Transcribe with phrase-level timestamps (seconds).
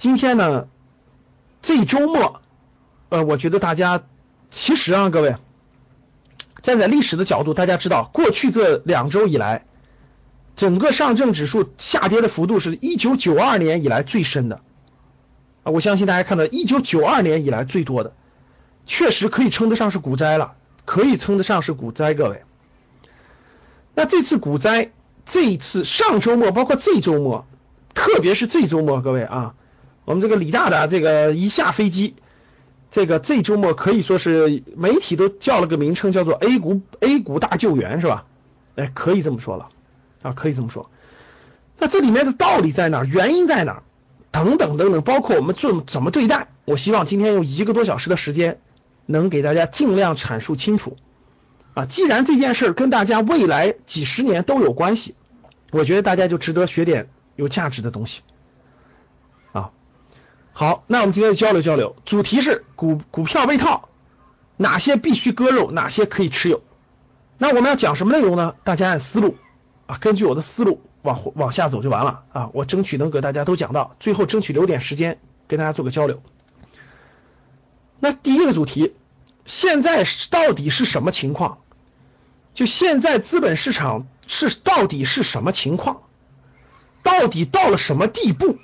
[0.00, 0.66] 今天呢，
[1.60, 2.40] 这周末，
[3.10, 4.02] 呃，我觉得大家
[4.50, 5.36] 其实啊，各位
[6.62, 9.66] 站在历史的角度，大家知道，过去这两周以来，
[10.56, 14.62] 整个上证指数下跌的幅度是1992年以来最深的
[15.64, 15.70] 啊！
[15.70, 18.14] 我相信大家看到，1992年以来最多的，
[18.86, 20.54] 确实可以称得上是股灾了，
[20.86, 22.42] 可以称得上是股灾，各位。
[23.94, 24.92] 那这次股灾，
[25.26, 27.44] 这一次上周末，包括这周末，
[27.92, 29.54] 特别是这周末，各位啊。
[30.10, 32.16] 我们这个李大大这个一下飞机，
[32.90, 38.24] 这个这周末可以说是媒体都叫了个名称，叫做 A 股 A 股大救援，是吧？
[38.74, 39.68] 哎，可以这么说了
[40.22, 40.90] 啊，可以这么说。
[41.78, 43.04] 那这里面的道理在哪？
[43.04, 43.84] 原因在哪？
[44.32, 48.58] 等等等等，包括我们做怎么对待，我希望今天用一个多小时的时间，
[49.06, 50.96] 能给大家尽量阐述清楚
[51.74, 51.86] 啊。
[51.86, 55.14] 既然这件事跟大家未来几十年都有关系，
[55.70, 58.22] 我觉得大家就值得学点有价值的东西。
[60.60, 63.88] 好，那我们今天就交流交流，主题是股股票被套，
[64.58, 66.62] 哪些必须割肉，哪些可以持有。
[67.38, 68.54] 那我们要讲什么内容呢？
[68.62, 69.38] 大家按思路
[69.86, 72.50] 啊，根据我的思路往往下走就完了啊。
[72.52, 76.22] 我争取能给大家都讲到，最后争取留点时间跟大家做个交流。
[77.98, 78.94] 那第一个主题，
[79.46, 81.60] 现在到底是什么情况？
[82.52, 86.02] 就现在资本市场是到底是什么情况？
[87.02, 88.58] 到底到了什么地步？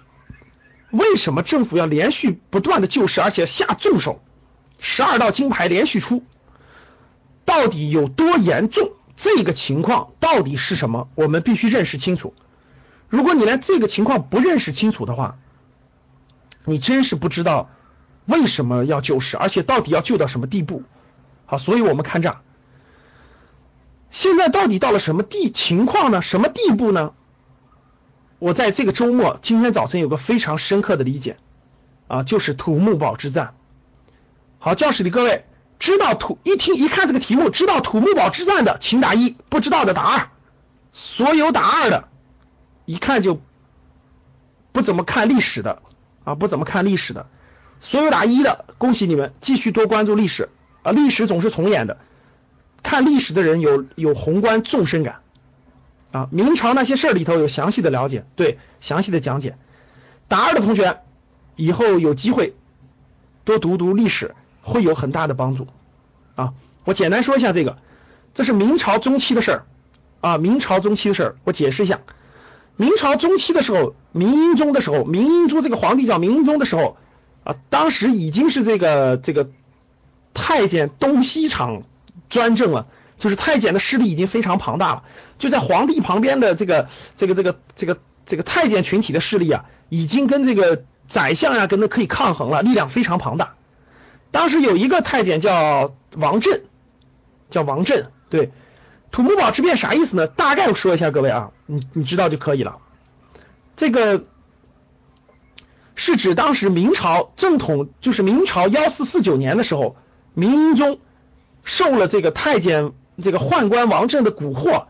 [0.97, 4.21] 为什么政府要连续不断的救市，而且下重手，
[4.79, 6.25] 十二道金牌连续出，
[7.45, 8.93] 到底有多严重？
[9.17, 11.09] 这个情况到底是什么？
[11.15, 12.35] 我们必须认识清楚。
[13.09, 15.39] 如果你连这个情况不认识清楚的话，
[16.65, 17.71] 你真是不知道
[18.27, 20.83] 为什么要救市，而且到底要救到什么地步。
[21.47, 22.37] 好，所以我们看这，
[24.11, 26.21] 现在到底到了什么地情况呢？
[26.21, 27.13] 什么地步呢？
[28.39, 31.39] 我在这个周末，今天早晨有个非常深刻的理解
[32.07, 33.55] 啊，就是土木堡之战。
[34.59, 35.45] 好，教室里各位
[35.79, 40.29] 知道土一听一看这个题目，知道土木堡之战的，请打一；不知道的打二。
[40.93, 42.09] 所有打二的，
[42.85, 43.41] 一看就
[44.73, 45.83] 不怎么看历史的
[46.25, 47.27] 啊，不怎么看历史的。
[47.81, 50.51] 所有打一的，恭喜你们，继续多关注历史
[50.83, 51.99] 啊，历史总是重演的。
[52.83, 55.21] 看历史的人有有宏观纵深感。
[56.13, 59.57] 啊，明朝那些事儿里头有详细的了解，对，详细的讲解。
[60.29, 61.01] 大二的同学
[61.57, 62.55] 以后有机会
[63.45, 65.67] 多读读历史，会有很大的帮助。
[66.35, 67.79] 啊，我简单说一下这个，
[68.35, 69.65] 这是明朝中期的事儿
[70.21, 72.01] 啊，明朝中期的事儿，我解释一下。
[72.77, 76.97] 明朝中期的时候，明英宗的时候，明英宗这个皇帝叫明英宗的时候
[77.45, 79.49] 啊，当时已经是这个这个
[80.35, 81.83] 太监东西厂
[82.29, 82.87] 专政了。
[83.19, 85.03] 就是太监的势力已经非常庞大了，
[85.39, 93.55] 就在皇帝旁边的这个这个这个这个这个太监群体的势力啊，已经跟这个宰相呀跟他可以抗衡了，力量非常庞大。
[94.33, 96.65] 当时有一个太监叫王振，
[97.49, 98.51] 叫王振，对，
[99.11, 100.27] 土木堡之变啥意思呢？
[100.27, 102.77] 大概说一下，各位啊，你你知道就可以了。
[103.77, 104.25] 这个
[105.95, 109.97] 是指当时明朝正统，就是明朝幺四四九年的时候，
[110.35, 110.99] 明英宗
[111.65, 112.93] 受了这个太监。
[113.23, 114.85] 这个宦官王振的蛊惑，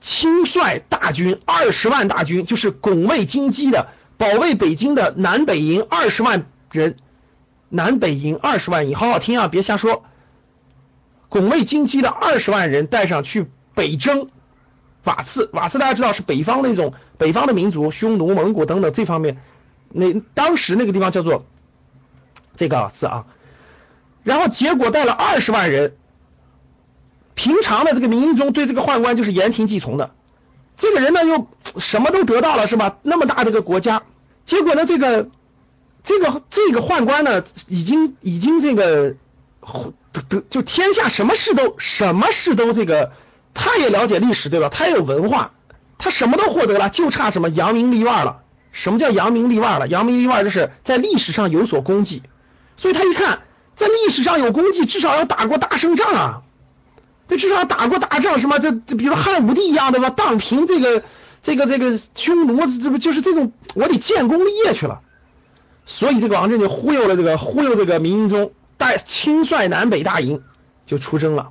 [0.00, 6.96] 亲率大军二十万大军，就是拱卫京畿的，保卫北京的南北营二十万人，
[7.68, 10.04] 南北营二十万营，好好听啊，别瞎说。
[11.28, 14.28] 拱卫京畿的二十万人带上去北征
[15.04, 19.38] 瓦刺，瓦刺大家知道是北方那种北方的民族，匈奴、蒙古等等这方面，
[19.90, 21.46] 那当时那个地方叫做
[22.56, 23.26] 这个字啊，
[24.24, 25.96] 然后结果带了二十万人。
[27.38, 30.10] 平常的这个明英宗对这个宦官就是言听计从的，
[30.76, 31.46] 这个人呢又
[31.78, 32.96] 什么都得到了是吧？
[33.02, 34.02] 那么大的个国家，
[34.44, 35.28] 结果呢这个
[36.02, 39.14] 这个这个宦官呢已经已经这个
[40.12, 43.12] 得得就天下什么事都什么事都这个，
[43.54, 44.68] 他也了解历史对吧？
[44.68, 45.52] 他也有文化，
[45.96, 48.40] 他什么都获得了，就差什么扬名立万了。
[48.72, 49.86] 什么叫扬名立万了？
[49.86, 52.24] 扬名立万就是在历史上有所功绩，
[52.76, 53.42] 所以他一看
[53.76, 56.42] 在历史上有功绩，至少要打过大胜仗啊。
[57.28, 61.04] 这至少打过大仗，什么这这，比如汉武帝一样的吧，荡平这个
[61.42, 63.52] 这个这个匈奴，这不就是这种？
[63.74, 65.00] 我得建功立业去了。
[65.84, 70.42] 所以这个王振就忽悠了这个忽悠这个明英宗，带亲率南北大营
[70.86, 71.50] 就出征了，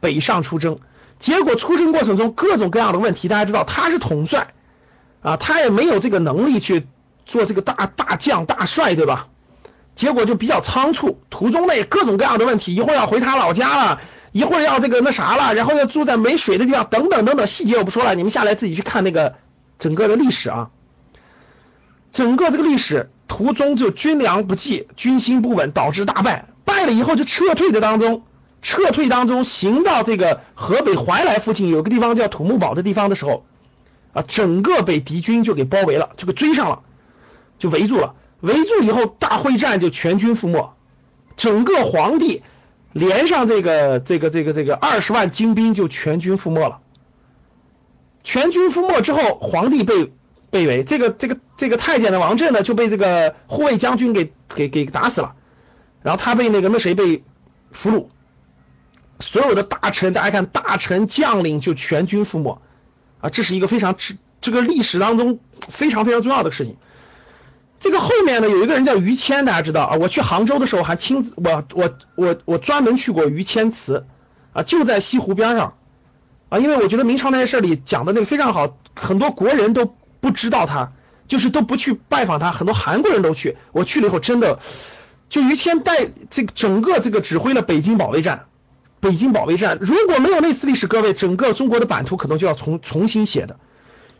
[0.00, 0.78] 北上出征。
[1.18, 4.54] 结果出征过程中各种各样的问题，大家知道他是统帅
[5.22, 6.86] 啊，他也没有这个能力去
[7.26, 9.28] 做这个大大将大帅，对吧？
[9.94, 14.00] 结果就比较仓促，途中呢各种各样的问题，一会儿要回他老家了，
[14.32, 19.34] 一会儿要这个那啥了，然后要住在没水的地方，等等等等，细节我不说了，你们下来自己去看那个
[19.78, 20.70] 整个的历史啊，
[22.12, 28.22] 整个这个历史途中就军粮不济，军心不稳，导致大败，败了以后就撤退的当中。
[28.62, 33.46] 撤退当中，行到这个河北怀来附近有个地方叫土木堡的地方的时候，
[34.12, 36.80] 啊，整个被敌军就给包围了，就给追上了，
[37.58, 38.14] 就围住了。
[38.40, 40.74] 围住以后，大会战就全军覆没，
[41.36, 42.42] 整个皇帝
[42.92, 46.80] 连上这个这个这个这个二十万精兵就全军覆没了。
[48.24, 50.12] 全军覆没之后，皇帝被
[50.50, 55.34] 被围，这个这个这个太监的王振呢就被这个护卫将军给给给打死了，
[56.02, 57.22] 然后他被那个那谁被
[57.72, 58.06] 俘虏。
[59.20, 62.60] 所有的大臣，大家看，大臣将领就全军覆没
[63.20, 63.28] 啊！
[63.30, 66.76] 这是一个非常这这个历史当中非常非常重要的事情。
[67.80, 69.96] 这个后面呢，有一个人叫于谦，大家知道啊？
[69.96, 74.04] 我去杭州的时候还亲自，我我我我专门去过于谦祠
[74.52, 75.78] 啊，就在西湖边上
[76.50, 80.92] 啊，因为我觉得明朝那些事里讲的那个非常好，很多国人都不知道他，
[81.26, 83.56] 就是都不去拜访他，很多韩国人都去。
[83.72, 84.60] 我去了以后，真的
[85.30, 88.44] 就于谦带这个整个这个指挥了北京保卫战。
[89.00, 93.56] 北京保卫战如果没有那次历史，各位整个中国的版图可能就要重重新写的。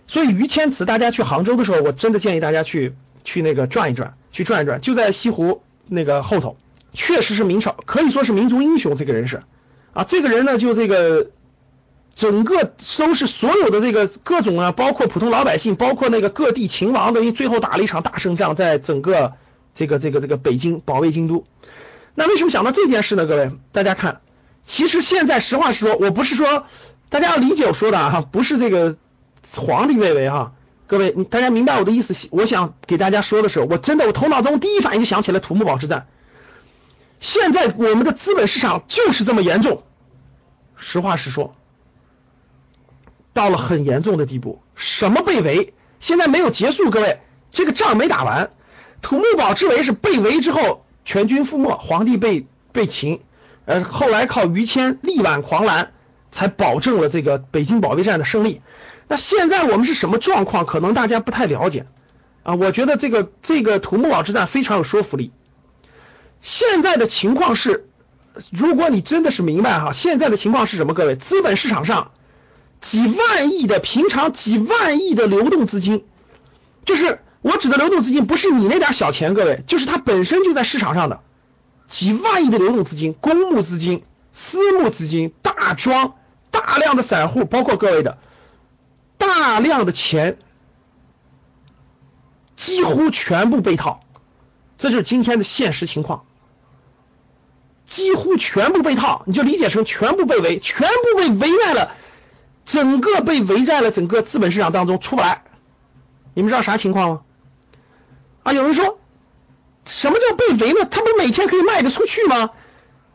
[0.06, 2.94] 所以于谦祠，大家去杭州的时候，我真的建议大家去
[3.24, 6.56] 去那个转一转，去转一转，就在西湖那个后头，
[6.92, 8.96] 确实是明朝可以说是民族英雄。
[8.96, 9.42] 这个人是
[9.92, 11.30] 啊，这个人呢就这个
[12.14, 19.34] 整个收拾所有的这个各种啊，包括普通老百姓，包括那个各地秦王，等于最后打了一场大胜仗，在整个
[19.74, 21.44] 这个这个这个北京保卫京都。
[22.14, 23.26] 那为什么想到这件事呢？
[23.26, 24.20] 各位，大家看。
[24.66, 26.66] 其实现在实话实说，我不是说
[27.08, 28.96] 大家要理解我说的啊，不是这个
[29.56, 30.52] 皇帝位为哈，
[30.90, 32.26] 各位你大家明白我的意思？
[32.32, 36.08] 我想给大家说的是，我真的我头脑中第一反应就想起了土木堡之战。
[37.20, 39.84] 现在我们的资本市场就是这么严重，
[40.76, 41.54] 实话实说，
[43.32, 44.60] 到了很严重的地步。
[44.74, 45.74] 什么被围？
[46.00, 47.20] 现在没有结束，各位
[47.52, 48.50] 这个仗没打完。
[49.00, 53.20] 土木堡之围是被围之后全军覆没，皇帝被被擒。
[53.64, 55.92] 呃，后来靠于谦力挽狂澜，
[56.32, 58.60] 才保证了这个北京保卫战的胜利。
[59.10, 60.64] 那现在我们是什么状况？
[60.66, 61.84] 可能大家不太了解
[62.44, 62.54] 啊。
[62.54, 65.32] 我觉得这个这个土木堡之战非常有说服力。
[66.40, 67.88] 现在的情况是，
[68.52, 70.94] 如果你真的是明白哈，现在的情况是什么？
[70.94, 72.12] 各位，资本市场上
[72.80, 76.04] 几万亿的平常几万亿的流动资金，
[76.84, 81.18] 就是我指的流动资金，不是你那点小钱，各位，就是它本身就在市场上的。
[81.88, 86.14] 几万亿的流动资金、公募资金、私募资金、大庄、
[86.52, 88.18] 大量的散户，包括各位的
[89.20, 90.38] 大量的钱，
[92.56, 94.00] 几乎全部被套，
[94.78, 96.24] 这就是今天的现实情况。
[97.84, 101.92] 几乎全部被套，你就理解成全部被围，全部被围在了
[102.64, 105.44] 整个被围在了整个资本市场当中出不来。
[106.34, 107.20] 你们知道啥情况吗？
[108.42, 108.96] 啊，有人说。
[109.86, 110.86] 什么叫被围呢？
[110.88, 112.50] 他不每天可以卖得出去吗？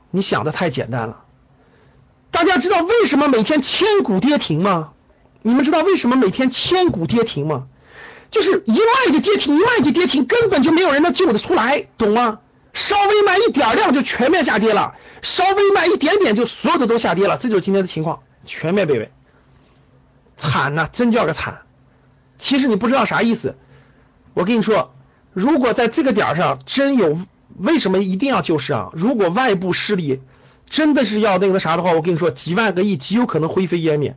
[0.09, 1.23] 你想的太简单了。
[2.31, 4.91] 大家知道为什么每天千股跌停吗？
[5.47, 7.67] 你们知道为什么每天千股跌停吗？
[8.31, 12.39] 就是一卖就跌停，一卖就跌停，根本就没有人能救得出来，懂吗？
[12.73, 19.11] 稍微卖一点量就全面下跌了，稍微卖一点点就所有的都下跌了，这就是今天的情况，全面被围，
[20.35, 21.61] 惨呐，真叫个惨。
[22.39, 23.55] 其实你不知道啥意思，
[24.33, 24.95] 我跟你说。
[25.31, 27.19] 如果在这个点上真有，
[27.55, 28.89] 为什么一定要救市啊？
[28.93, 30.21] 如果外部势力
[30.67, 34.15] 真的是要那个啥的话，我跟你说，几万个亿极有可能灰飞烟灭。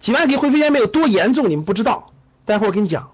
[0.00, 2.12] 几万个亿灰飞烟灭有多严重，你们不知道。
[2.44, 3.10] 待会儿我跟你讲，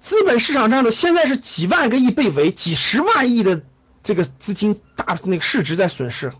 [0.00, 3.62] 资本市场上的现在是几万个亿被围，几十万亿的
[4.02, 6.32] 这个资金大那个市值在损失，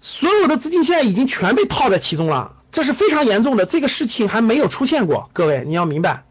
[0.00, 3.66] 所有的资金现在已经全被套在其中了，这是非常严重的。
[3.66, 6.24] 这个事情还没有出现过，各位你要明白。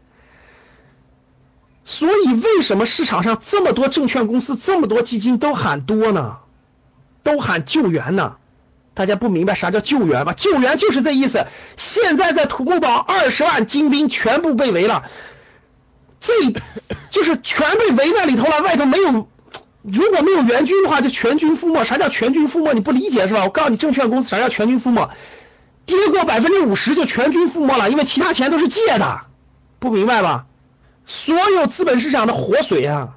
[1.84, 6.38] 所以，为什么市场上这么多证券公司、这么多基金都喊多呢？
[7.22, 8.36] 都喊救援呢？
[8.94, 10.32] 大家不明白啥叫救援吗？
[10.32, 11.46] 救援就是这意思。
[11.76, 15.04] 现在在土木堡，二十万精兵全部被围了，
[16.20, 16.32] 这
[17.10, 18.60] 就是全被围在里头了。
[18.60, 19.28] 外头没有，
[19.82, 21.84] 如果没有援军的话，就全军覆没。
[21.84, 22.74] 啥叫全军覆没？
[22.74, 23.44] 你不理解是吧？
[23.44, 25.08] 我告诉你，证券公司啥叫全军覆没？
[25.86, 29.22] 跌过百分之五十就全军覆没了，因为其他钱都是借的，
[29.78, 30.46] 不明白吧？
[31.06, 33.16] 所有资本市场的活水啊！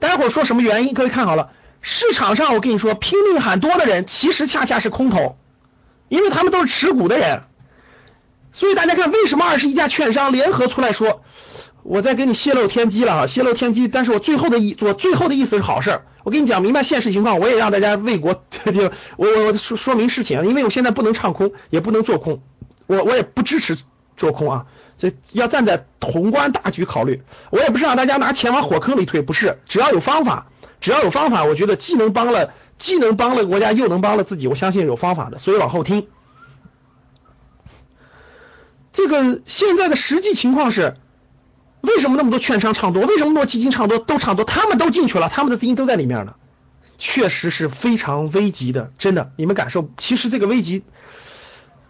[0.00, 0.94] 待会儿说什么原因？
[0.94, 5.36] 各位看好了，市场上我跟你说，拼命喊多的人，其实恰恰是空头，
[6.08, 7.42] 因为他们都是持股的人。
[8.52, 11.22] 所以大家看，为什么二十一家券商联合出来说，
[11.82, 13.26] 我在给你泄露天机了啊？
[13.26, 16.02] 泄露天机，但是我最后的意，我最后的意思是好事。
[16.24, 22.42] 我跟你讲明白现实情况，我也让大家为国就 我我说说明事情，因为我现在不能唱空，也不能做空，
[22.86, 23.78] 我我也不支持
[24.16, 24.66] 做空啊。
[24.98, 30.48] 这要站在宏观大局考虑，我也不是让大家拿钱往火坑里推，不是，只要有方法，
[30.80, 36.08] 只要有方法，我觉得既能帮了，既能帮了国家，又能帮了自己，我相信有方法的，所以往后听。
[38.92, 40.96] 这个现在的实际情况是，
[41.80, 43.04] 为什么那么多券商唱多？
[43.04, 43.98] 为什么那么多基金唱多？
[43.98, 46.34] 都唱多，他们都进去了，他们的资金都在里面呢，
[46.98, 50.82] 确实是非常危急的，真的，你们感受，其实这个危急。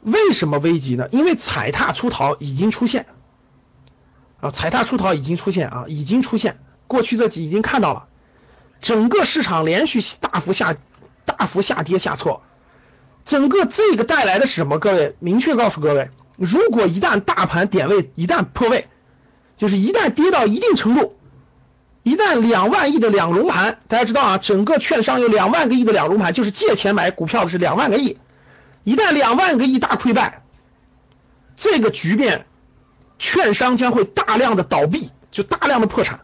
[0.03, 1.09] 为什么危急呢？
[1.11, 3.07] 因为踩踏出逃已经出现
[4.41, 6.59] 啊，踩踏出逃已经出现啊，已经出现。
[6.87, 8.09] 过去这几已经看到了，
[8.81, 10.77] 整个市场连续大幅下、
[11.25, 12.43] 大幅下跌下挫，
[13.25, 14.79] 整个这个带来的是什么？
[14.79, 18.89] 各位，明确告诉各位，如果一旦大盘点位一旦破位，
[19.59, 21.19] 就是一旦跌到一定程度，
[22.03, 28.19] 一旦两万亿的两融盘，大家知道啊，整个券商有两万个亿的两融盘，就是借钱买股票的是两万个亿。
[28.85, 30.43] 一旦两万个亿大溃败，
[31.57, 32.47] 这个局面，
[33.19, 36.21] 券商将会大量的倒闭，就大量的破产。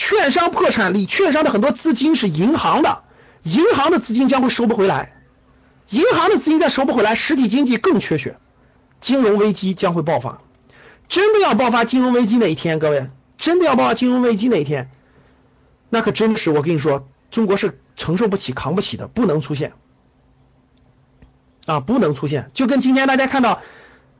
[0.00, 3.02] 券商破产，里券商的很多资金是银行的，
[3.42, 5.12] 银行的资金将会收不回来，
[5.90, 8.38] 银行的资金再收不回来，实体经济更缺血，
[9.02, 10.40] 金融危机将会爆发。
[11.06, 14.90] 真的要爆发金融危机那一天，各位，真的要爆发金融危机那一天，
[15.90, 19.74] 那可真是我跟你说，中国是承受不起、扛不起的，不能出现。
[21.66, 23.60] 啊，不能出现，就跟今天大家看到，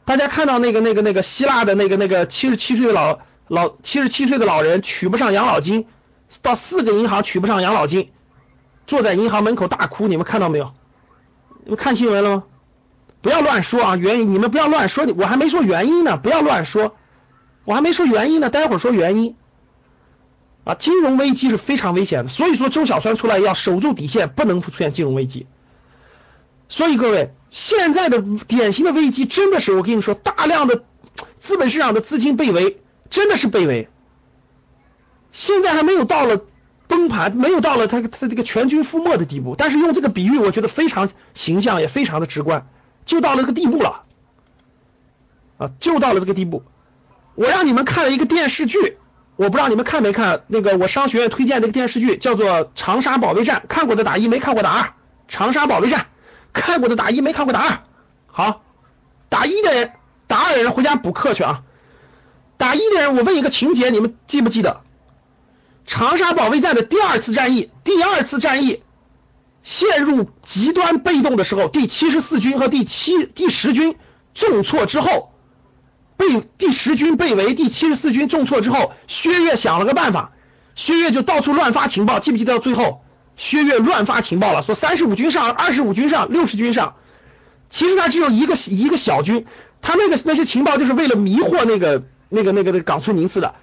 [0.04, 3.20] 大家看到那个那个那个希腊的那个那个七十七岁的老
[3.50, 5.88] 老七十七岁的老人取不上养老金，
[6.40, 8.12] 到四个银行取不上养老金，
[8.86, 10.72] 坐在银行门口大哭，你们看到没有？
[11.64, 12.44] 你们看新闻了吗？
[13.20, 16.94] 不要乱说啊，原因你们不要乱说，我还没说原因呢，不要乱说，
[17.64, 19.34] 我还没说原因呢，待会儿说原因。
[20.62, 25.48] 啊，金融危机是非常危险的，所以说周小川出来要守住底线，不能出现金融危机。
[26.68, 30.84] 所以各位，现在的典型的危机真的是我跟你说，大量的
[31.40, 32.80] 资本市场的资金被围，
[33.10, 33.88] 真的是被围。
[35.32, 36.40] 现在还没有到了
[36.86, 42.68] 崩盘，没有到了他他这个全军覆没的地步，但是用这个比喻，我觉得非常形象，也非常的直观，
[43.04, 44.02] 就到了这个地步了
[45.58, 46.64] 啊，就到了这个地步。
[47.34, 48.98] 我让你们看了一个电视剧，
[49.36, 54.82] 我不知道你们看没看那个我商学院推荐那个电视剧，叫做《长沙保卫战》，看过的打一，没看过打二，
[55.28, 56.00] 《长沙保卫战》。
[56.52, 57.78] 看过的打一，没看过打二。
[58.26, 58.62] 好，
[59.28, 59.92] 打一的人，
[60.26, 61.62] 打二的人回家补课去啊。
[62.60, 64.82] 打一的人，我问一个情节，你们记不记得？
[65.86, 68.82] 长沙保卫战的第二次战役，第二次战役
[69.62, 73.96] 陷入极端被动的时候，第七十四军和第七第十军
[74.34, 75.32] 重挫之后，
[76.18, 80.32] 被第十军被围，第七十四军重挫之后，薛岳想了个办法，
[80.74, 83.02] 薛岳就到处乱发情报，记不记得到最后？
[83.38, 86.96] 薛岳乱发情报了，说三十五军上，二十五军上，六十军上。
[87.70, 89.46] 其实他只有一个一个小军，
[89.80, 93.54] 他那个那些情报就是为了迷惑那个那个那个那个冈村宁次的。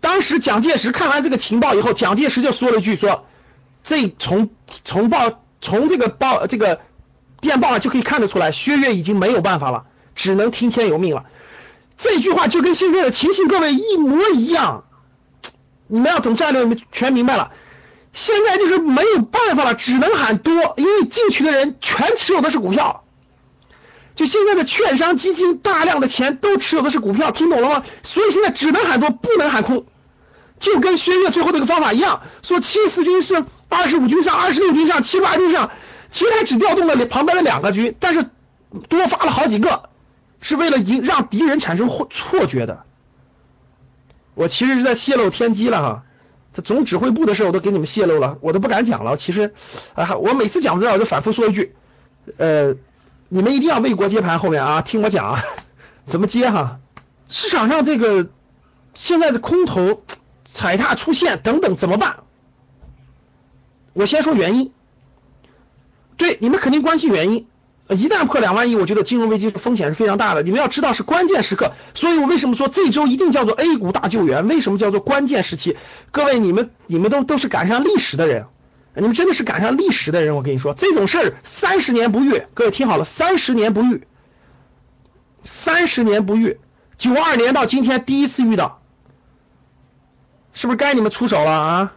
[0.00, 3.26] 当时蒋介石看完这个情报以后，蒋介石就说了一句说，
[3.82, 4.50] 这从
[4.84, 6.80] 从报从这个报这个
[7.40, 11.24] 电报就可以看得出来，薛岳已经没有办法了，只能听天由命了。
[11.96, 14.84] 这句话就跟现在的情形各位一模一样。
[15.88, 17.50] 你们要懂战略，你们全明白了。
[18.12, 23.04] 现在就是没有办法了，只能喊多，因为进去的人全持有的是股票。
[24.18, 27.84] 就现在的券商基金大量的钱都持有的是股票，听懂了吗？
[28.02, 29.86] 所以现在只能喊多，不能喊空。
[30.58, 35.70] 就跟薛岳最后那个方法一样，说七四军是二十五军上，二十六军上，七八军上，
[36.10, 38.26] 其实他只调动了旁边的两个军，但是
[38.88, 39.88] 多发了好几个，
[40.40, 42.82] 是为了引让敌人产生错觉的。
[44.34, 46.02] 我其实是在泄露天机了哈。
[46.64, 49.16] 总指挥部的事我都给你们泄露了，我都不敢讲了。
[49.16, 49.54] 其实
[49.94, 51.76] 啊，我每次讲这我就反复说一句，
[52.36, 52.74] 呃，
[53.28, 54.38] 你们一定要为国接盘。
[54.38, 55.44] 后面啊，听我讲啊
[56.06, 56.80] 怎么接哈。
[57.28, 58.28] 市场上这个
[58.94, 60.02] 现在的空头
[60.44, 62.20] 踩踏出现等等怎么办？
[63.92, 64.72] 我先说原因。
[66.16, 67.46] 对，你们肯定关心原因。
[67.88, 70.42] 一旦破两万亿，我觉得金融危机风险是非常大的。
[70.42, 74.46] 你们要知道是关键时刻，所以我为什么说这周一定叫做 A 股大救援？
[74.46, 75.76] 为什么叫做关键时期？
[76.10, 78.46] 各位，你们你们都都是赶上历史的人，
[79.00, 80.34] 你们真的是赶上历史的人。
[80.34, 84.06] 我跟你说，这种事儿三十年不遇，各位听好了，三十年不遇，
[85.44, 86.58] 三十年不遇，
[86.96, 88.82] 九二年到今天第一次遇到，
[90.52, 91.92] 是不是该你们出手了啊？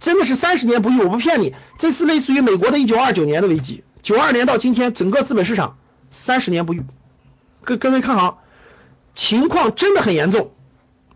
[0.00, 5.76] 真的是三十年不遇，我不骗你，这次类似于美国的一九二九年的危机，九二年到今天，整个资本市场
[6.10, 6.82] 三十年不遇。
[7.62, 8.42] 各各位看好，
[9.14, 10.52] 情况真的很严重。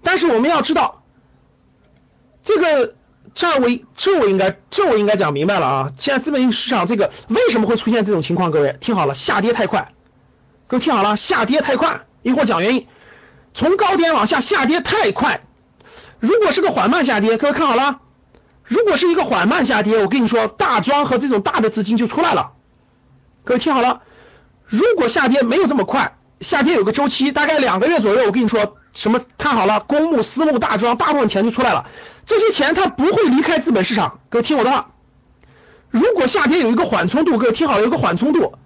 [0.03, 1.03] 但是我们要知道，
[2.45, 2.95] 这个
[3.37, 5.93] 这我这我应该这我应该讲明白了啊。
[5.99, 8.51] 现在资本市场这个为什么会出现这种情况？
[8.51, 9.93] 各位听好了，下跌太快。
[10.67, 12.87] 各位听好了，下跌太快，一会儿讲原因。
[13.53, 15.43] 从高点往下下跌太快，
[16.19, 18.01] 如果是个缓慢下跌，各位看好了。
[18.65, 22.53] 如果是一个缓慢下跌，我跟你说，大庄和这种大的资金就出来了。
[23.45, 24.01] 各位听好了，
[24.65, 29.21] 如果下跌没有这么快，下跌有个周期，大概两个月左右，我跟你说什么？
[29.37, 31.87] 看好了，公募、私募、大庄，大部分钱就出来了。
[32.27, 34.19] 这些钱它不会离开资本市场。
[34.29, 34.91] 各位听我的话，
[35.91, 38.59] 如果下跌有一个缓冲度，各位听好了，有个缓冲度。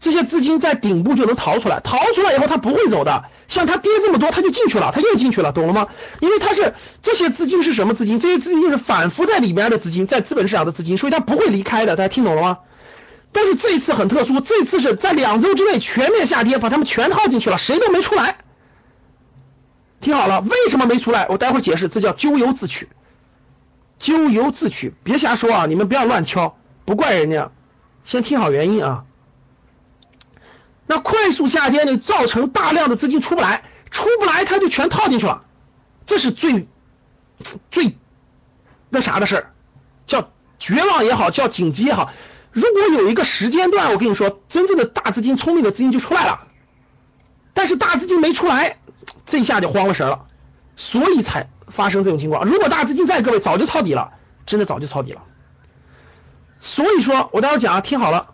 [0.00, 3.24] 这些资金在顶部就能逃出来，逃出来以后它不会走的。
[3.48, 5.88] 像它跌这么多，它就进去了，它又进去了，懂了吗？
[6.20, 8.20] 因为它是这些资金是什么资金？
[8.20, 11.96] 这些资金就是反复在里面的资金，在资本市场的资金，所以它不会离开的。
[11.96, 12.58] 大家听懂了吗？
[13.32, 18.36] 但是这一次很特殊，这次是在两周之内全面下跌，把他们全套进去了，谁都没出来。
[20.00, 21.26] 听好了，为什么没出来？
[21.28, 22.88] 我待会解释，这叫咎由自取。
[23.98, 25.66] 咎由自取，别瞎说啊！
[25.66, 27.50] 你们不要乱敲，不怪人家。
[28.04, 29.04] 先听好原因啊。
[30.86, 35.44] 那快速下跌呢，造成大量的资金出不来，出不来他就全套进去了，
[36.06, 36.66] 这是最
[37.70, 37.98] 最
[38.88, 39.50] 那啥的事儿，
[40.06, 42.10] 叫绝望也好，叫紧急也好。
[42.52, 46.46] 如果有一个时间段，我跟你说，真正的大资金、聪明的资金就出来了，
[47.52, 48.78] 但是大资金没出来，
[49.26, 50.27] 这下就慌了神了，
[50.78, 52.44] 所以才发生这种情况。
[52.44, 54.12] 如果大资金在，各位早就抄底了，
[54.46, 55.24] 真的早就抄底了。
[56.60, 58.28] 所以说我待会儿讲，听好了。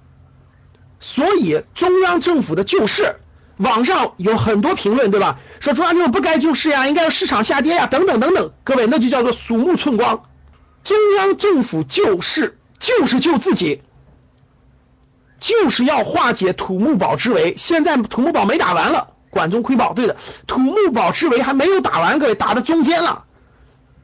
[1.00, 3.16] 所以中央政府的救市，
[3.56, 5.38] 网上有很多评论，对吧？
[5.58, 8.52] 说中央政府不该救市呀，应该要市场下跌呀，等等等等。
[8.62, 10.24] 各位，那就叫做鼠目寸光。
[10.84, 13.80] 中央政府救市就是救自己，
[15.40, 17.54] 就是要化解土木堡之围。
[17.56, 20.16] 现在土木堡没打完了，管中窥豹，对的，
[20.46, 23.24] 土木堡之围还没有打完，各位打到中间了，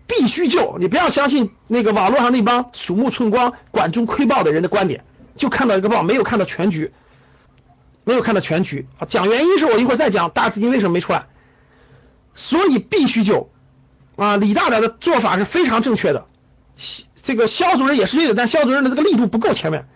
[0.06, 0.76] 必须救。
[0.78, 5.04] 你不要相信那个网络上那帮鼠目寸光、管中窥豹的人的观点。
[5.36, 6.92] 就看到一个报，没有看到全局，
[8.04, 9.06] 没有看到全局啊！
[9.08, 11.28] 讲原因是我一会儿再讲大资金为什么没出来，
[12.34, 13.48] 所以必须救
[14.16, 14.36] 啊！
[14.36, 16.26] 李大胆的做法是非常正确的，
[17.22, 19.86] 这个肖主任也是对的，但肖主任的这个力度不够，前面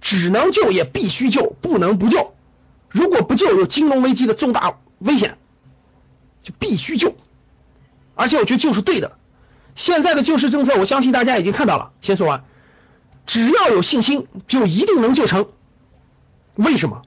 [0.00, 2.35] 只能救也必须救，不能不救。
[2.96, 5.36] 如果不救，有金融危机的重大危险，
[6.42, 7.14] 就必须救。
[8.14, 9.18] 而且我觉得救是对的，
[9.74, 11.90] 现在的救市政策，我相信大家已经看到了。
[12.00, 12.44] 先说完。
[13.26, 15.48] 只要有信心，就一定能救成。
[16.54, 17.02] 为什么？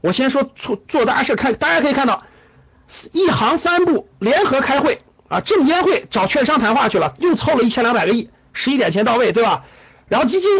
[0.00, 2.24] 我先说做做大事，看大家可以看到，
[3.12, 9.64] 一行三部联合开会啊，证监会找券商谈话去了，又凑了一千两百个亿，十一点前到位，对吧？
[10.08, 10.50] 然后基金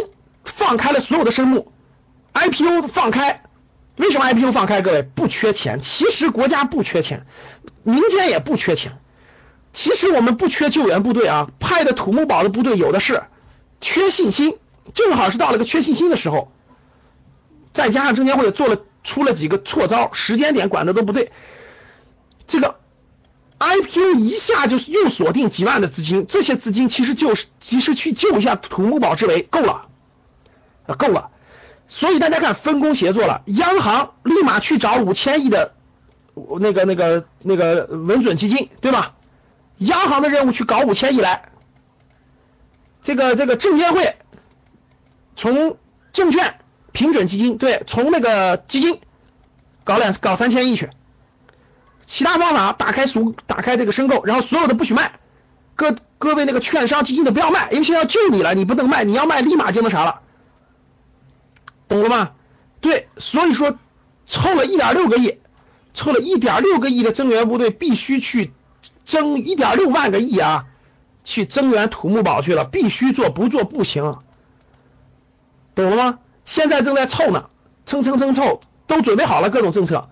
[0.44, 1.72] 放开了所有的生目
[2.33, 3.42] ，IPO 放开，
[3.96, 4.83] 为什么 IPO 放开？
[4.83, 7.26] 各位不缺钱，其实国家不缺钱，
[7.83, 8.98] 民间也不缺钱，
[9.72, 13.22] 其实我们不缺救援部队啊，派的土木堡的部队有的是。
[13.80, 14.57] 缺信心，
[14.94, 16.50] 正好是到了个缺信心的时候，
[17.74, 21.33] 再加上证监会做了出了几个错招，时间点管的都不对，
[22.46, 22.76] 这个
[23.59, 29.88] IPO 一下就又锁定几万的资金，这些资金其实就是及时去救一下土木堡之围，够了，
[30.96, 31.30] 够了，
[31.88, 35.75] 所以大家看分工协作了，央行立马去找五千亿的
[36.59, 39.14] 那个那个那个稳准基金，对吧？
[39.79, 41.49] 央行的任务去搞五千亿来。
[43.03, 44.16] 这个这个证监会
[45.37, 45.77] 从
[46.12, 46.59] 证券
[46.92, 49.01] 平准基金对，从那个基金
[49.85, 50.88] 搞两搞三千亿去，
[52.07, 55.12] 其他方法打开赎打开这个申购，然后所有的不许卖，
[55.77, 60.23] 各各位那个券商基金的不要卖，因为现在要救你了，你不能卖，你要卖立马就那啥了，
[62.00, 62.30] 懂了吗？
[62.80, 63.78] 对，所以说
[64.26, 65.38] 凑了一点六个亿，
[65.94, 68.52] 凑了一点六个亿的增援部队必须去
[69.04, 70.66] 增一点六万个亿啊。
[71.26, 74.18] 去增援土木堡去了，必须做，不做不行，
[75.74, 76.18] 懂了吗？
[76.44, 77.48] 现在正在凑呢，
[77.87, 80.11] 蹭蹭蹭凑，都准备好了各种政策。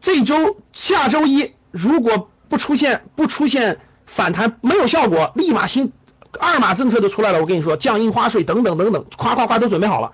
[0.00, 5.92] 这周下周一如果不出现不出现反弹，没有效果，立马新
[6.38, 7.40] 二码政策就出来了。
[7.40, 10.12] 我跟你说，降印花税等等等等，夸夸夸都准备好了。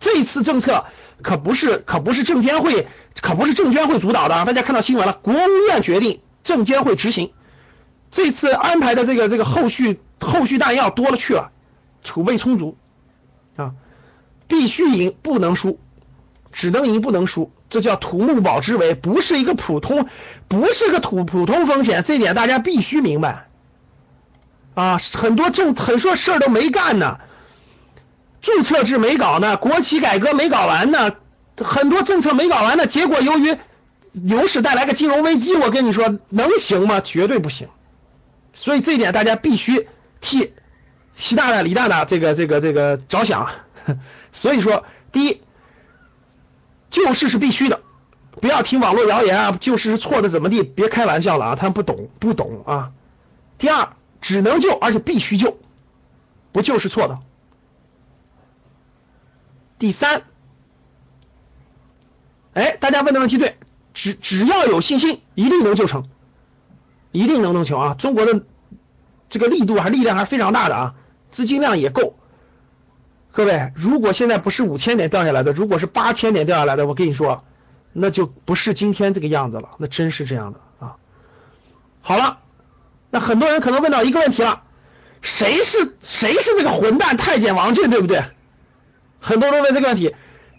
[0.00, 0.86] 这次政策
[1.22, 2.88] 可不是可不是证监会
[3.20, 7.32] 可不是证监会主导的，大家看到新闻了，国务院决定，证监会执行。
[8.10, 11.52] 这次安排的这个这个后续后续弹药多了去了，
[12.02, 12.76] 储备充足
[13.56, 13.72] 啊，
[14.48, 15.78] 必须赢不能输，
[16.50, 20.08] 只能赢不能输，这叫土木堡之围，不是一个普通，
[20.48, 23.48] 不是个土普通风险，这点大家必须明白，
[24.74, 27.20] 啊，很多政很多事儿都没干呢，
[28.40, 31.12] 注册制没搞呢，国企改革没搞完呢，
[31.56, 33.56] 很多政策没搞完呢，结果由于
[34.12, 37.00] 牛市带来个金融危机，我跟你说能行吗？
[37.00, 37.68] 绝对不行。
[38.54, 39.88] 所以这一点大家必须
[40.20, 40.52] 替
[41.16, 43.48] 习大大、李大大这个这个这个着想。
[44.32, 45.42] 所以说，第一，
[46.90, 47.80] 救市是必须的，
[48.40, 50.62] 不要听网络谣言啊，救市是错的怎么地？
[50.62, 52.92] 别开玩笑了啊，他们不懂不懂啊。
[53.58, 55.58] 第二，只能救，而且必须救，
[56.52, 57.18] 不救是错的。
[59.80, 60.24] 第三，
[62.52, 63.56] 哎，大家问的问题对，
[63.94, 66.04] 只只要有信心，一定能救成，
[67.12, 67.94] 一定能弄成啊！
[67.98, 68.42] 中国的
[69.30, 70.94] 这个力度还力量还是非常大的啊，
[71.30, 72.14] 资金量也够。
[73.32, 77.42] 各位，如果现在不是五千点掉下来的，如果是八千点掉下来的，我跟你说，
[77.94, 80.96] 那就不是今天这个样子了，那真是这样的啊。
[82.02, 82.40] 好了，
[83.08, 84.62] 那很多人可能问到一个问题了，
[85.22, 88.24] 谁是谁是这个混蛋太监王震，对不对？
[89.20, 90.14] 很多人问这个问题，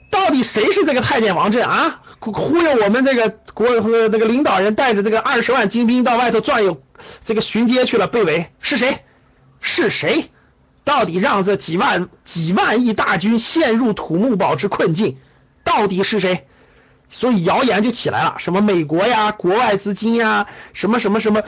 [0.10, 2.02] 到底谁是这个太监王震啊？
[2.20, 3.68] 忽悠我们这个国
[4.10, 6.82] 那个领导人带着这个二十万精兵到外头转悠，
[7.26, 9.00] 这个巡街去了，被围是谁？
[9.60, 10.30] 是谁？
[10.84, 15.18] 到底让这几万几万亿大军陷入土木堡之困境，
[15.64, 16.48] 到底是谁？
[17.10, 21.44] 所以谣言就起来了，什么美国呀、国外资金呀、什么什么什么，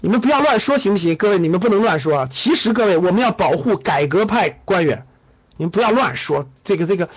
[0.00, 1.16] 你们不要乱说行不行？
[1.16, 2.26] 各位，你们不能乱说。
[2.28, 5.06] 其实各位，我们要保护改革派官员，
[5.56, 6.48] 你们不要乱说。
[6.64, 7.08] 这个这个，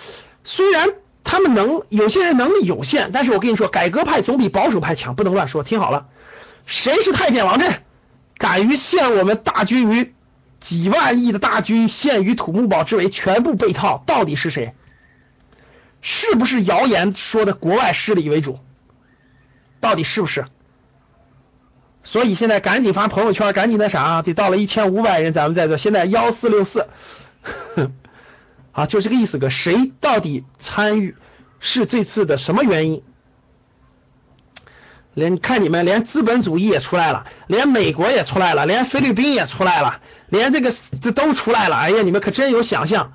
[0.44, 0.88] 虽然
[1.24, 5.62] 他们能有些人能力有限，但是我跟你说，改革派总比保守派强，不能乱说。
[5.62, 6.08] 听好了，
[6.66, 7.82] 谁是太监王振？
[8.38, 10.14] 敢于陷我们大军于？
[10.60, 14.74] 几万亿的大军陷于土木堡之围，全部被套，到底是谁？
[16.02, 18.58] 是不是谣言说的国外势力为主？
[19.80, 20.44] 到底是不是？
[22.02, 25.78] 所以现在赶紧发朋友圈，赶紧那啥，得到了一千五百人，咱们在这。
[25.78, 26.88] 现在幺四六四，
[28.72, 29.38] 啊，就这个意思。
[29.38, 31.16] 个谁到底参与？
[31.58, 33.02] 是这次的什么原因？
[35.12, 40.00] 连看你们，连资本主义也出来了，连美国也出来了，连菲律宾也出来了。
[40.28, 43.12] 连这个这都出来了，哎呀，你们可真有想象，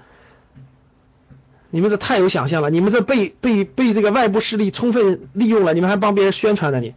[1.70, 6.94] 你们这太有想象了，你们这被被被这个外部势力充分利用了，你们还帮别人宣传呢，你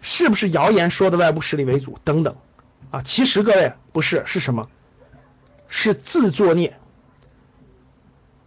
[0.00, 1.98] 是不是谣言说的外部势力为主？
[2.02, 2.36] 等等
[2.90, 4.68] 啊，其实各位不是，是什么？
[5.76, 6.78] 是自作孽，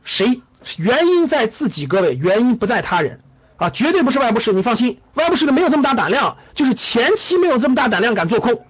[0.05, 0.41] 谁
[0.77, 1.85] 原因在自己？
[1.85, 3.19] 各位原因不在他人
[3.57, 8.65] 啊，绝对不是外部势力，你放心，外部势力没有这么大胆量，就是前期没有这么大胆量敢做空。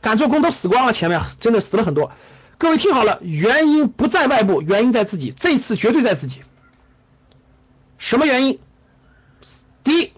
[0.00, 2.12] 敢做空都死光了，前面真的死了很多。
[2.58, 5.32] 各位听好了，原因不在外部，原因在自己。
[5.36, 6.42] 这次绝对在自己。
[7.98, 8.60] 什么原因？
[9.82, 10.12] 第一，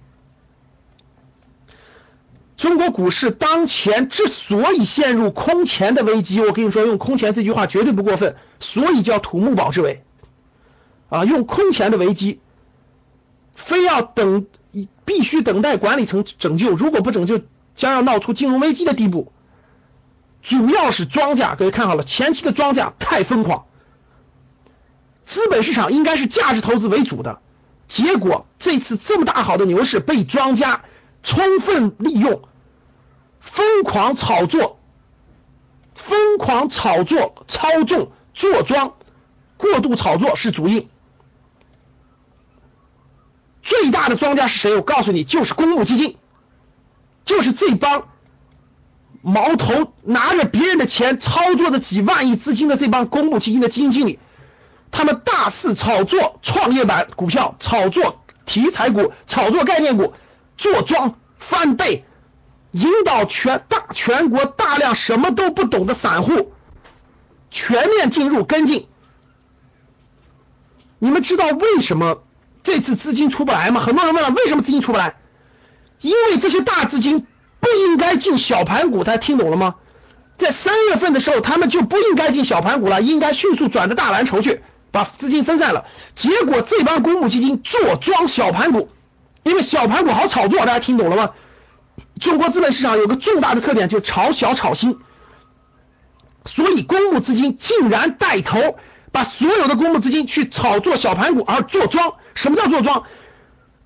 [2.67, 10.03] 中国股市当前之所以陷入空前的危机，我跟你说，用空前这句话绝对不过分，所以叫土木堡之围
[11.09, 12.41] 啊，用空前的危机，
[13.55, 14.47] 非要等，
[15.05, 17.41] 必须等待管理层拯救，如果不拯救，
[17.77, 19.33] 将要闹出金融危机的地步。
[20.43, 23.67] 主要是庄家，各位看好了，前期的庄家太疯狂，
[25.25, 27.39] 资本市场应该是价值投资为主的，
[27.87, 30.83] 结果这次这么大好的牛市被庄家
[31.23, 32.43] 充分利用，
[33.47, 34.79] 疯狂炒作，
[35.95, 38.95] 疯狂炒作、操纵、坐庄、
[39.57, 40.91] 过度炒作是主因，
[43.63, 44.77] 最大的庄家是谁？
[44.77, 46.19] 我告诉你，就是公募基金，
[47.25, 48.09] 就是这帮。
[49.23, 54.21] 矛头拿着别人的钱操作着几万亿资金的这帮公募基金的基金经理，
[54.93, 60.13] 他们大肆炒作创业板股票，炒作题材股，炒作概念股，
[60.57, 62.05] 坐庄翻倍，
[62.73, 66.53] 引导全大全国大量什么都不懂的散户
[67.51, 68.89] 全面进入跟进。
[70.99, 72.23] 你们知道为什么
[72.63, 73.81] 这次资金出不来吗？
[73.81, 75.17] 很多人问了，为什么资金出不来？
[76.01, 77.27] 因为这些大资金。
[77.59, 79.75] 不应该进小盘股，大家听懂了吗？
[80.37, 85.85] 在三月份的时候，他们就不应该进小盘股了，应该迅速转到大蓝筹去，把资金分散了。
[86.15, 88.91] 结果这帮公募基金做庄小盘股，
[89.43, 91.31] 因为小盘股好炒作，大家听懂了吗？
[92.21, 94.99] 中国资本市场有个重大的特点，就炒小炒新，
[96.45, 98.77] 所以公募资金竟然带头
[99.13, 102.15] 把所有的公募资金去炒作小盘股而做庄。
[102.35, 103.05] 什么叫做庄？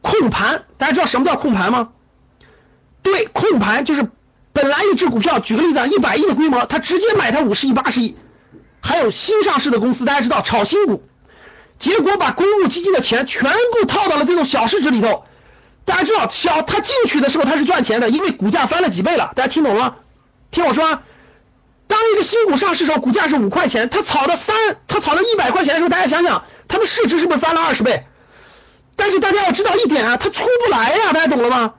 [0.01, 1.91] 控盘，大家知道什么叫控盘吗？
[3.03, 4.09] 对，控盘就是
[4.53, 8.17] 本来一只股票，举个例子啊，一百亿的规模，他直接买它五十亿、八十亿。
[8.81, 11.03] 还有新上市的公司，大家知道炒新股，
[11.79, 15.25] 结果把公募基金的钱全部套到了这种小市值里头。
[15.85, 19.33] 大家知道，小他进去的时候他是赚钱的，因为股价翻了几倍了。
[19.35, 19.97] 大家听懂了吗？
[20.51, 21.01] 听我说，
[21.87, 28.07] 当一个新股上市时候，股价是五块钱，它炒到三，它炒到一百块钱的时候，大家想想，它的市值是不是翻了二十倍？
[28.97, 31.75] 但是大家要知道一点啊，它出不来呀，大家懂了吗？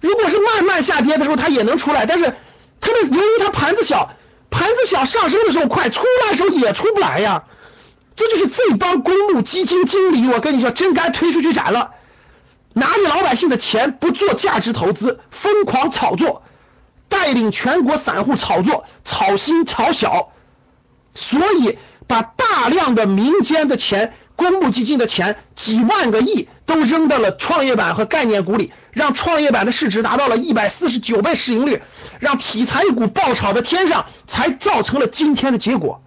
[0.00, 2.34] 如果是慢慢下跌的时候，它也能出来，但是
[2.80, 4.14] 它的由于它盘子小，
[4.50, 7.44] 盘子小上升的时候快，出来的时候也出不来呀。
[8.16, 11.91] 这就是这帮公募基金经理，我跟你说，真该推出去斩了。
[12.74, 16.42] 拿着老百姓的钱不做价值投资，疯狂炒作，
[17.08, 20.32] 带领全国散户炒作，炒新炒小，
[21.14, 31.82] 所以把大量的民间的钱、公募基金的钱，几万个亿都扔到了创业板和概念股里，让创业板的市值达到了一百四十九倍市盈率，
[32.18, 36.02] 让题材股爆炒到天上，才造成了今天的结果。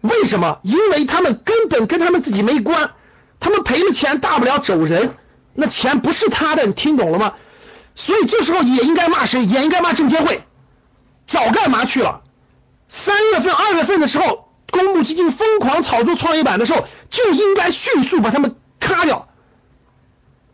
[0.00, 0.60] 为什么？
[0.62, 2.90] 因为他们根本跟他们自己没关。
[3.44, 5.16] 他们赔了钱，大不了走人，
[5.52, 7.34] 那钱不是他的，你听懂了吗？
[7.94, 9.44] 所以这时候也应该骂谁？
[9.44, 10.44] 也应该骂证监会，
[11.26, 12.22] 早干嘛去了？
[12.88, 19.28] 三月份、二月份的时候，公募基金疯狂炒作创业板的时候，就应该迅速把他们咔掉，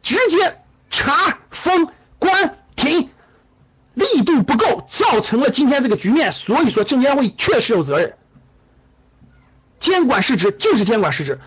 [0.03, 3.11] 直接查封关停，
[3.95, 6.33] 力度不够，造成了今天这个局面。
[6.33, 8.17] 所以说，证监会确实有责任，
[9.79, 11.39] 监管失职就是监管失职。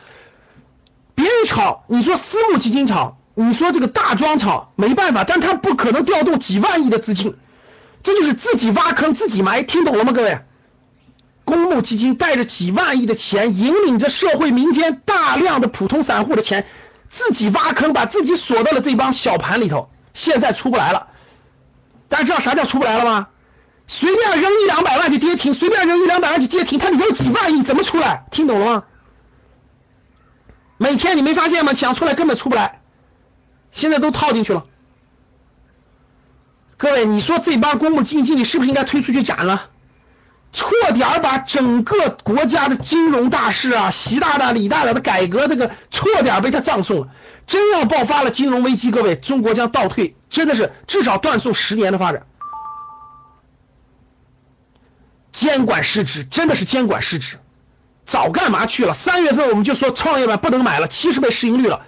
[1.23, 7.37] 别人炒，你说私募基金炒，你说这个大庄炒，没办法，但他不可能调动几万亿的资金，
[8.03, 10.39] 这就是自己挖坑自己埋，听懂了吗，各位？
[11.45, 16.67] 公募基金带着几万亿的钱，引领着社会民间大量的普通散户的钱，
[17.09, 21.07] 自己挖坑，把自己锁到了这帮小盘里头，现在出不来了。
[22.09, 23.27] 大家知道啥叫出不来了吗？
[23.87, 28.25] 随便扔一两百万就跌停，随便扔一两百万就跌停，它里头有几万亿，怎么出来？
[28.29, 28.83] 听懂了吗？
[30.83, 31.73] 每天你没发现吗？
[31.73, 32.81] 想出来根本出不来，
[33.71, 34.65] 现在都套进去了。
[36.75, 39.69] 各位，你说这帮公募基金经理是不是应该推出去斩了？
[40.51, 47.07] 错点把整个国家的金融大事啊，习大大、李大大的改革这个错点被他葬送了。
[47.47, 52.27] 真要爆发了金融危机，各位，中国将倒退，真的是至少断送十年的发展。
[55.31, 57.37] 监管失职，真的是监管失职。
[58.13, 58.93] 早干嘛去了？
[58.93, 61.83] 三月份我们就说创业板不能买了，七十倍市盈率了。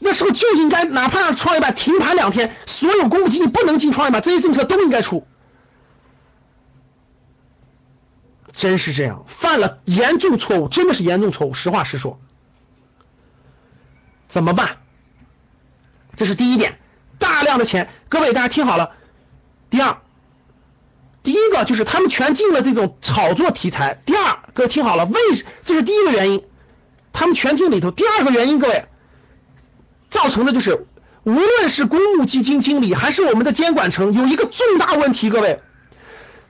[0.00, 5.28] 那时候就应该哪怕让创业板停盘两天，所有公募基金不能进创业板，这些政策都应该出。
[8.52, 11.54] 真是这样，犯了严重错误，真的是严重错误。
[11.54, 12.18] 实话实说，
[14.28, 14.78] 怎么办？
[16.16, 16.80] 这是第一点，
[17.20, 18.90] 大量的钱，各位大家听好了。
[19.70, 19.98] 第二。
[21.22, 24.00] 第一个就是他们全进了这种炒作题材。
[24.06, 25.20] 第二，各位听好了，为
[25.64, 26.44] 这是第一个原因，
[27.12, 27.90] 他们全进里头。
[27.90, 28.86] 第二个原因，各位
[30.08, 30.86] 造成的就是，
[31.24, 35.60] 无论是公募基金经理还是我们的监管层，有一个重大问题，各位，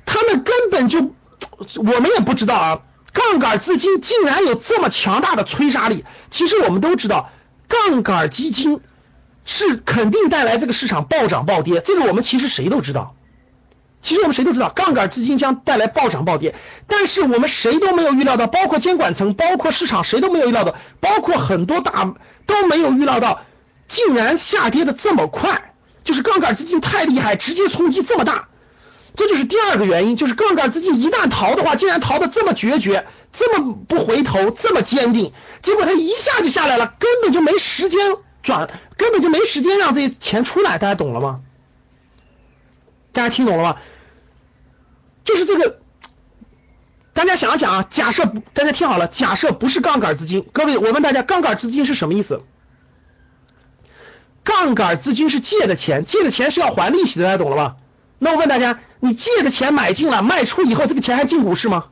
[0.07, 1.15] 他们根本就
[1.77, 6.05] 我们也不知道啊，杠杆资金竟然有这么强大的催杀力。
[6.31, 7.31] 其实我们都知道，
[7.67, 8.81] 杠杆基金
[9.45, 13.17] 是肯定带来这个市场暴涨暴跌，这个我们其实谁都知道。
[14.01, 16.55] 其实我们谁都知道，杠杆资金将带来暴涨暴跌，
[16.87, 22.15] 但是我们谁都没有预料到，包括监管层，包括市场，谁都没有预料到，包括很多大
[22.47, 23.43] 都没有预料到，
[23.89, 28.49] 竟然下跌的这么快，就是杠杆资金太厉害，直接冲击这么大，
[29.17, 38.01] 这就是第二个原因，就是杠杆资金一旦逃的话，竟然逃的这么决绝，这么不回头，这么坚定，结果它一下就下来了，根本就没时间
[38.45, 41.41] 转，根本就没时间让这些钱出来，大家懂了吗？
[43.19, 43.77] 大家听懂了吗？
[45.25, 45.81] 就是这个，
[47.13, 52.43] 大家想一想啊，假设大家听好了，假设不是杠杆资金，各位，我问大家，杠杆资金是什么意思？
[54.45, 57.77] 杠杆资金是借的钱，借的钱是要还利息的，大家懂了吗？
[58.21, 61.87] 那我问大家，你借的钱买进了，卖出以后，这个钱还进股市吗？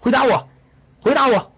[0.00, 0.50] 回答我，
[1.00, 1.50] 回答我，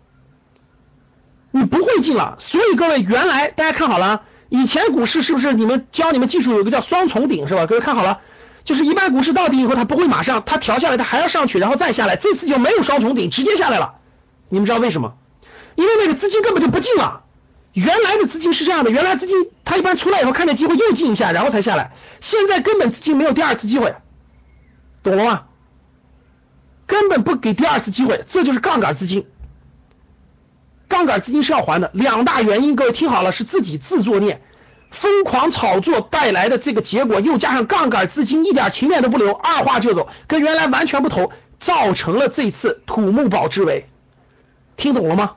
[1.51, 2.37] 你不会进了。
[2.39, 7.67] 所以各位，原来大家看好了，以前股市是不是你们教你们技术有个叫双重顶是吧？
[7.67, 8.21] 各位看好了。
[8.67, 12.17] 就是一般股市到底以后，它不会马上它调下来，它还要上去，然后再下来。
[12.17, 13.95] 这次就没有双重顶，直接下来了。
[14.51, 15.15] 你们知道为什么？
[15.77, 17.23] 因为那个资金根本就不进了。
[17.73, 21.93] 原来的资金是这样的，原来资金它一般出来以后看见机会又进一下，然后才下来。
[22.21, 23.95] 现在根本资金没有第二次机会，
[25.03, 25.43] 懂了吗？
[26.87, 29.27] 根本不给第二次机会，这就是杠杆资金。
[30.89, 34.43] 杠杆资金是要还的，两大原因，各位听好了，是自己自作孽。
[34.99, 43.89] 疯狂炒作带来的这个结果，又加上杠杆资金一点情面都不留，二话就走，跟原来完全不同，造成了这次土木堡之围。
[44.77, 45.37] 听懂了吗？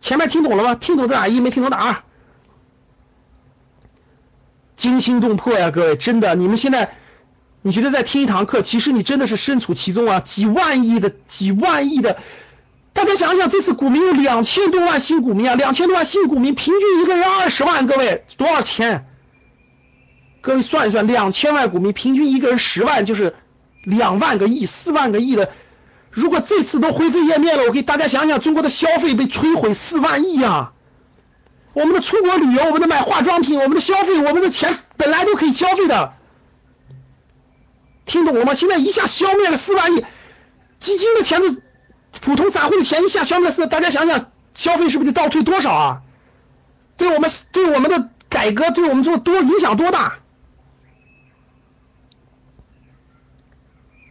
[0.00, 0.74] 前面听懂了吗？
[0.74, 2.02] 听懂的打一，没听懂打二。
[4.76, 6.96] 惊心动魄呀，各位，真的，你们现在
[7.62, 10.20] 你觉得在听一堂课，其实你真的是身处其中啊！
[10.20, 12.18] 几万亿的，几万亿的，
[12.92, 19.06] 大家想想，这次股民有两千多万新股民啊，两千多万新股民，平均一个人二十万，各位多少钱？
[20.40, 23.36] 各位算一算，两千万股民，平均一个人十万，就是
[23.84, 25.50] 两万个亿、四万个亿的。
[26.10, 30.72] 如果这次都灰飞烟灭了，我给大家想想，中国的消费被摧毁四万亿啊！
[31.74, 36.14] 我们的出国旅游，我们的买化妆品，我们的消费，我们的钱本来都可以消费的。
[38.06, 38.54] 听懂了吗？
[38.54, 40.04] 现在一下消灭了四万亿，
[40.80, 41.56] 基金的钱都，
[42.28, 46.02] 普通散户的钱一下消灭四，大家想想，消费是不是得倒退多少啊？
[46.98, 50.18] 对我们对我们的改革，对我们做多影响多大？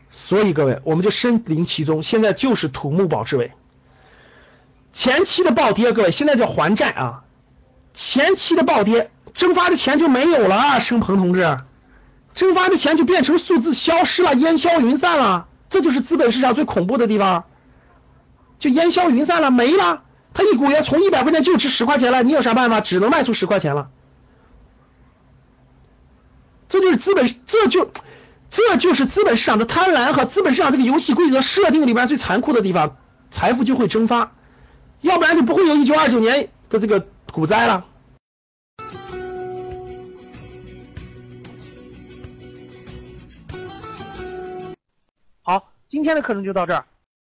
[0.10, 3.52] 所以各位，我们就身临其中，现在就是土木堡之围。
[4.92, 7.24] 前期的暴跌，各位现在叫还债啊！
[7.94, 11.60] 前期的暴跌，蒸发的钱就没有了啊，生鹏同志。
[12.34, 17.46] 蒸发的钱就变成数字消失了，烟消云散了，这就是资本市场最恐怖的地方，
[18.60, 20.04] 就烟消云散了，没了。
[20.34, 22.82] 他一股烟从一百块钱就值十块钱了，你有啥办法？
[22.82, 23.90] 只能卖出十块钱了。
[26.70, 27.92] 这就是资本，这就
[28.50, 32.98] 这就是资本市场的贪婪和资本市场这个游戏规则设定里边最残酷的地方，
[33.32, 34.34] 财富就会蒸发，
[35.02, 37.86] 要不然就不会有一九二九年的这个股灾了。
[45.42, 46.86] 好，今天的课程就到这儿。